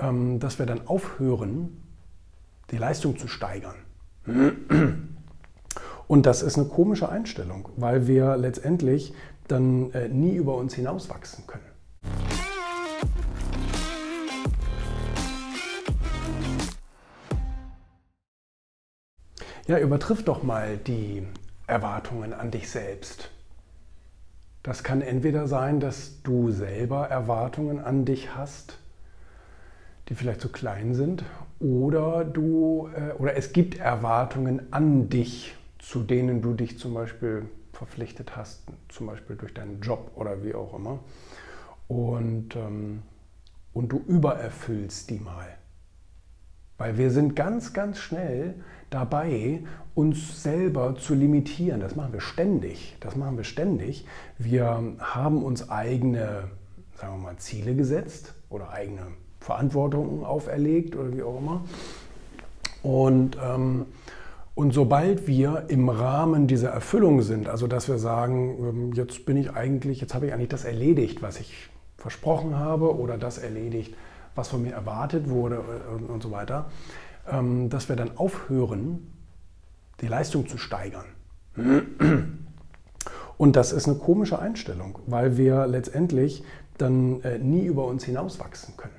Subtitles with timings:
[0.00, 1.82] ähm, dass wir dann aufhören,
[2.70, 3.76] die Leistung zu steigern.
[6.06, 9.14] Und das ist eine komische Einstellung, weil wir letztendlich
[9.46, 11.64] dann äh, nie über uns hinauswachsen können.
[19.66, 21.26] Ja, übertriff doch mal die
[21.66, 23.30] Erwartungen an dich selbst.
[24.62, 28.78] Das kann entweder sein, dass du selber Erwartungen an dich hast,
[30.08, 31.24] die vielleicht zu klein sind,
[31.60, 37.46] oder du äh, oder es gibt Erwartungen an dich, zu denen du dich zum Beispiel
[37.72, 40.98] verpflichtet hast, zum Beispiel durch deinen Job oder wie auch immer.
[41.86, 43.02] Und, ähm,
[43.72, 45.46] und du übererfüllst die mal.
[46.76, 48.54] Weil wir sind ganz, ganz schnell
[48.90, 51.80] dabei, uns selber zu limitieren.
[51.80, 52.96] Das machen wir ständig.
[53.00, 54.06] Das machen wir ständig.
[54.38, 56.44] Wir haben uns eigene,
[56.94, 59.08] sagen wir mal, Ziele gesetzt oder eigene
[59.40, 61.62] Verantwortungen auferlegt oder wie auch immer.
[62.82, 63.86] Und, ähm,
[64.54, 69.36] und sobald wir im Rahmen dieser Erfüllung sind, also dass wir sagen, ähm, jetzt bin
[69.36, 73.94] ich eigentlich, jetzt habe ich eigentlich das erledigt, was ich versprochen habe oder das erledigt,
[74.34, 76.66] was von mir erwartet wurde äh, und so weiter,
[77.30, 79.12] ähm, dass wir dann aufhören,
[80.00, 81.06] die Leistung zu steigern.
[83.36, 86.44] Und das ist eine komische Einstellung, weil wir letztendlich
[86.76, 88.97] dann äh, nie über uns hinauswachsen können.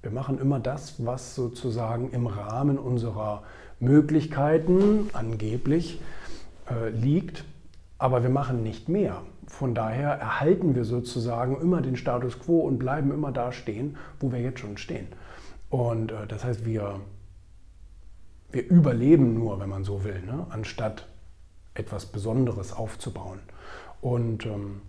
[0.00, 3.42] Wir machen immer das, was sozusagen im Rahmen unserer
[3.80, 6.00] Möglichkeiten angeblich
[6.70, 7.44] äh, liegt,
[7.98, 9.22] aber wir machen nicht mehr.
[9.48, 14.30] Von daher erhalten wir sozusagen immer den Status quo und bleiben immer da stehen, wo
[14.30, 15.08] wir jetzt schon stehen.
[15.68, 17.00] Und äh, das heißt, wir,
[18.52, 20.46] wir überleben nur, wenn man so will, ne?
[20.50, 21.08] anstatt
[21.74, 23.40] etwas Besonderes aufzubauen.
[24.00, 24.82] Und ähm,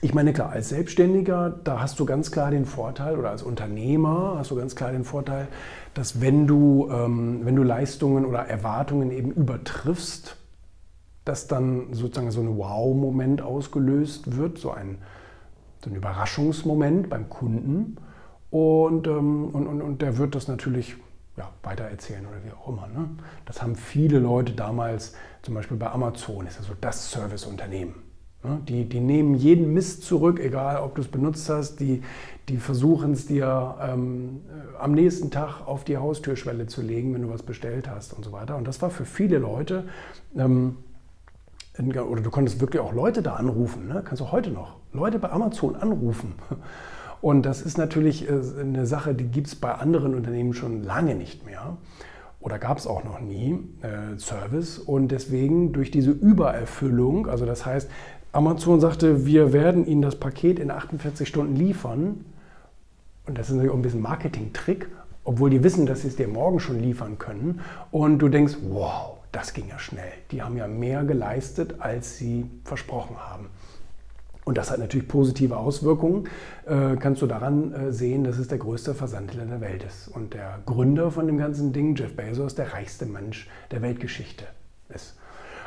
[0.00, 4.36] ich meine, klar, als Selbstständiger, da hast du ganz klar den Vorteil, oder als Unternehmer
[4.38, 5.48] hast du ganz klar den Vorteil,
[5.94, 10.36] dass wenn du, ähm, wenn du Leistungen oder Erwartungen eben übertriffst,
[11.24, 14.98] dass dann sozusagen so ein Wow-Moment ausgelöst wird, so ein,
[15.82, 17.96] so ein Überraschungsmoment beim Kunden.
[18.50, 20.96] Und, ähm, und, und, und der wird das natürlich
[21.36, 22.86] ja, weitererzählen oder wie auch immer.
[22.86, 23.10] Ne?
[23.46, 27.94] Das haben viele Leute damals, zum Beispiel bei Amazon, ist ja das Serviceunternehmen.
[28.44, 28.60] Ne?
[28.68, 32.02] Die, die nehmen jeden Mist zurück, egal ob du es benutzt hast, die,
[32.48, 34.40] die versuchen es dir ähm,
[34.78, 38.32] am nächsten Tag auf die Haustürschwelle zu legen, wenn du was bestellt hast und so
[38.32, 38.56] weiter.
[38.56, 39.84] Und das war für viele Leute
[40.36, 40.76] ähm,
[41.78, 44.02] oder du konntest wirklich auch Leute da anrufen, ne?
[44.04, 46.34] kannst du heute noch Leute bei Amazon anrufen.
[47.20, 51.14] Und das ist natürlich äh, eine Sache, die gibt es bei anderen Unternehmen schon lange
[51.14, 51.76] nicht mehr
[52.40, 54.78] oder gab es auch noch nie äh, Service.
[54.78, 57.90] Und deswegen durch diese Übererfüllung, also das heißt,
[58.32, 62.24] Amazon sagte, wir werden Ihnen das Paket in 48 Stunden liefern.
[63.26, 64.88] Und das ist natürlich auch ein bisschen Marketing-Trick,
[65.24, 67.60] obwohl die wissen, dass sie es dir morgen schon liefern können.
[67.90, 70.12] Und du denkst, wow, das ging ja schnell.
[70.30, 73.46] Die haben ja mehr geleistet, als sie versprochen haben.
[74.48, 76.24] Und das hat natürlich positive Auswirkungen.
[76.64, 80.08] Äh, kannst du daran äh, sehen, dass es der größte Versandhändler der Welt ist.
[80.08, 84.46] Und der Gründer von dem ganzen Ding, Jeff Bezos, der reichste Mensch der Weltgeschichte
[84.88, 85.18] ist.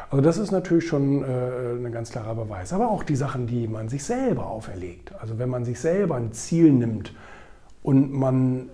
[0.09, 2.73] Also das ist natürlich schon äh, ein ganz klarer Beweis.
[2.73, 5.13] Aber auch die Sachen, die man sich selber auferlegt.
[5.21, 7.13] Also wenn man sich selber ein Ziel nimmt
[7.83, 8.69] und man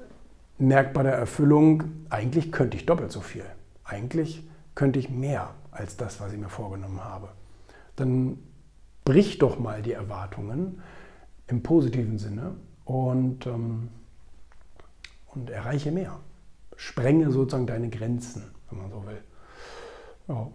[0.57, 3.44] merkt bei der Erfüllung, eigentlich könnte ich doppelt so viel.
[3.84, 7.28] Eigentlich könnte ich mehr als das, was ich mir vorgenommen habe.
[7.97, 8.38] Dann
[9.07, 10.81] brich doch mal die Erwartungen
[11.47, 13.88] im positiven Sinne und, ähm,
[15.28, 16.19] und erreiche mehr.
[16.75, 19.23] Sprenge sozusagen deine Grenzen, wenn man so will.
[20.28, 20.51] Ja.